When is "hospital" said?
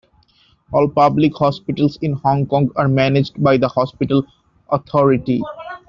3.67-4.25